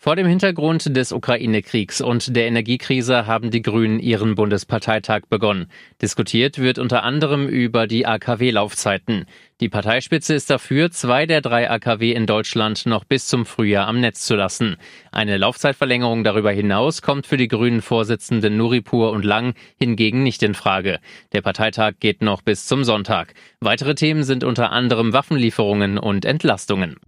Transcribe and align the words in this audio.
Vor 0.00 0.14
dem 0.14 0.28
Hintergrund 0.28 0.96
des 0.96 1.10
Ukraine-Kriegs 1.10 2.00
und 2.00 2.36
der 2.36 2.46
Energiekrise 2.46 3.26
haben 3.26 3.50
die 3.50 3.62
Grünen 3.62 3.98
ihren 3.98 4.36
Bundesparteitag 4.36 5.22
begonnen. 5.28 5.66
Diskutiert 6.00 6.60
wird 6.60 6.78
unter 6.78 7.02
anderem 7.02 7.48
über 7.48 7.88
die 7.88 8.06
AKW-Laufzeiten. 8.06 9.26
Die 9.60 9.68
Parteispitze 9.68 10.34
ist 10.34 10.50
dafür, 10.50 10.92
zwei 10.92 11.26
der 11.26 11.40
drei 11.40 11.68
AKW 11.68 12.12
in 12.12 12.26
Deutschland 12.26 12.86
noch 12.86 13.02
bis 13.02 13.26
zum 13.26 13.44
Frühjahr 13.44 13.88
am 13.88 13.98
Netz 13.98 14.24
zu 14.24 14.36
lassen. 14.36 14.76
Eine 15.10 15.36
Laufzeitverlängerung 15.36 16.22
darüber 16.22 16.52
hinaus 16.52 17.02
kommt 17.02 17.26
für 17.26 17.36
die 17.36 17.48
Grünen 17.48 17.82
Vorsitzenden 17.82 18.56
Nuripur 18.56 19.10
und 19.10 19.24
Lang 19.24 19.54
hingegen 19.80 20.22
nicht 20.22 20.44
in 20.44 20.54
Frage. 20.54 21.00
Der 21.32 21.42
Parteitag 21.42 21.94
geht 21.98 22.22
noch 22.22 22.42
bis 22.42 22.66
zum 22.66 22.84
Sonntag. 22.84 23.34
Weitere 23.58 23.96
Themen 23.96 24.22
sind 24.22 24.44
unter 24.44 24.70
anderem 24.70 25.12
Waffenlieferungen 25.12 25.98
und 25.98 26.24
Entlastungen. 26.24 26.98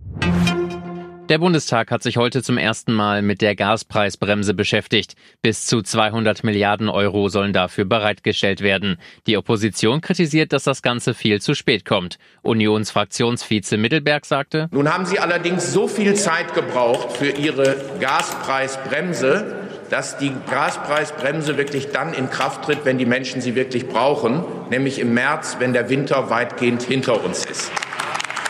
Der 1.30 1.39
Bundestag 1.39 1.93
hat 1.93 2.02
sich 2.02 2.16
heute 2.16 2.43
zum 2.43 2.59
ersten 2.59 2.93
Mal 2.93 3.23
mit 3.23 3.41
der 3.41 3.55
Gaspreisbremse 3.55 4.52
beschäftigt. 4.52 5.15
Bis 5.43 5.65
zu 5.65 5.80
200 5.80 6.43
Milliarden 6.43 6.88
Euro 6.88 7.29
sollen 7.29 7.52
dafür 7.52 7.84
bereitgestellt 7.84 8.62
werden. 8.62 8.97
Die 9.29 9.37
Opposition 9.37 10.01
kritisiert, 10.01 10.52
dass 10.52 10.65
das 10.65 10.83
Ganze 10.83 11.15
viel 11.15 11.41
zu 11.41 11.55
spät 11.55 11.85
kommt. 11.85 12.19
Unionsfraktionsvize 12.43 13.77
Mittelberg 13.77 14.27
sagte, 14.27 14.66
Nun 14.73 14.93
haben 14.93 15.07
Sie 15.07 15.21
allerdings 15.21 15.73
so 15.73 15.87
viel 15.87 16.15
Zeit 16.15 16.52
gebraucht 16.52 17.16
für 17.16 17.30
Ihre 17.30 17.77
Gaspreisbremse, 18.01 19.55
dass 19.88 20.19
die 20.19 20.33
Gaspreisbremse 20.51 21.57
wirklich 21.57 21.93
dann 21.93 22.12
in 22.12 22.29
Kraft 22.29 22.65
tritt, 22.65 22.85
wenn 22.85 22.99
die 22.99 23.07
Menschen 23.07 23.41
sie 23.41 23.55
wirklich 23.55 23.87
brauchen, 23.87 24.43
nämlich 24.69 24.99
im 24.99 25.15
März, 25.15 25.59
wenn 25.60 25.74
der 25.74 25.88
Winter 25.91 26.29
weitgehend 26.29 26.82
hinter 26.82 27.24
uns 27.24 27.45
ist. 27.45 27.71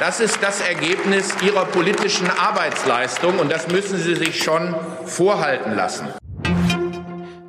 Das 0.00 0.18
ist 0.18 0.42
das 0.42 0.62
Ergebnis 0.62 1.36
Ihrer 1.44 1.66
politischen 1.66 2.26
Arbeitsleistung 2.30 3.38
und 3.38 3.52
das 3.52 3.68
müssen 3.68 3.98
Sie 3.98 4.14
sich 4.14 4.42
schon 4.42 4.74
vorhalten 5.04 5.74
lassen. 5.74 6.08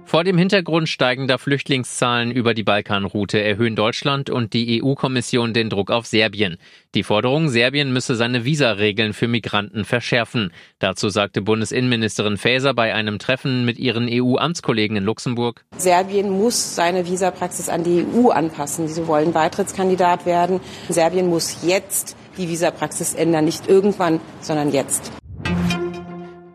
Vor 0.04 0.26
dem 0.26 0.38
Hintergrund 0.38 0.90
steigender 0.90 1.40
Flüchtlingszahlen 1.40 2.30
über 2.30 2.54
die 2.54 2.64
Balkanroute 2.64 3.42
erhöhen 3.42 3.78
Deutschland 3.78 4.30
und 4.30 4.52
die 4.52 4.84
EU-Kommission 4.84 5.54
den 5.54 5.70
Druck 5.70 5.90
auf 5.90 6.06
Serbien. 6.06 6.58
Die 6.94 7.04
Forderung, 7.04 7.48
Serbien 7.48 7.94
müsse 7.94 8.18
seine 8.18 8.44
Visaregeln 8.44 9.14
für 9.14 9.30
Migranten 9.30 9.86
verschärfen. 9.86 10.52
Dazu 10.80 11.08
sagte 11.08 11.42
Bundesinnenministerin 11.42 12.36
Faeser 12.36 12.74
bei 12.74 12.94
einem 12.94 13.20
Treffen 13.20 13.64
mit 13.64 13.80
ihren 13.80 14.10
EU-Amtskollegen 14.12 14.98
in 14.98 15.06
Luxemburg. 15.06 15.64
Serbien 15.78 16.30
muss 16.30 16.76
seine 16.76 17.08
Visapraxis 17.08 17.70
an 17.70 17.86
die 17.86 18.06
EU 18.14 18.32
anpassen. 18.32 18.90
Sie 18.90 19.08
wollen 19.08 19.32
Beitrittskandidat 19.32 20.26
werden. 20.26 20.60
Serbien 20.90 21.30
muss 21.30 21.60
jetzt 21.66 22.18
die 22.42 22.50
Visapraxis 22.50 23.14
ändern, 23.14 23.46
nicht 23.46 23.70
irgendwann, 23.70 24.20
sondern 24.42 24.72
jetzt. 24.72 25.12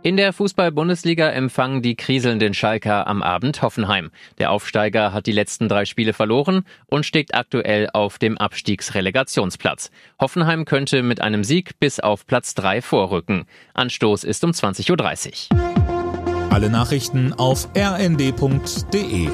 In 0.03 0.17
der 0.17 0.33
Fußball-Bundesliga 0.33 1.31
empfangen 1.31 1.83
die 1.83 1.97
kriselnden 1.97 2.55
Schalker 2.55 3.09
am 3.09 3.25
Abend 3.25 3.61
Hoffenheim. 3.61 4.12
Der 4.39 4.53
Aufsteiger 4.53 5.12
hat 5.12 5.27
die 5.27 5.33
letzten 5.33 5.69
drei 5.69 5.84
Spiele 5.84 6.12
verloren 6.12 6.65
und 6.87 7.05
steht 7.05 7.34
aktuell 7.34 7.91
auf 7.93 8.19
dem 8.19 8.39
Abstiegsrelegationsplatz. 8.39 9.91
Hoffenheim 10.20 10.65
könnte 10.65 11.03
mit 11.03 11.20
einem 11.20 11.43
Sieg 11.43 11.81
bis 11.81 11.98
auf 11.98 12.25
Platz 12.25 12.55
drei 12.55 12.83
vorrücken. 12.83 13.47
Anstoß 13.75 14.23
ist 14.23 14.45
um 14.45 14.53
20.30 14.53 15.53
Uhr. 15.53 16.53
Alle 16.53 16.71
Nachrichten 16.71 17.33
auf 17.33 17.69
rnd.de 17.77 19.28